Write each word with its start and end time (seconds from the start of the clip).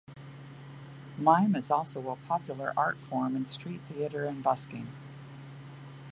Mime 1.19 1.55
is 1.55 1.69
also 1.69 2.09
a 2.09 2.15
popular 2.15 2.73
art 2.75 2.97
form 2.97 3.35
in 3.35 3.45
street 3.45 3.81
theatre 3.87 4.25
and 4.25 4.41
busking. 4.41 4.87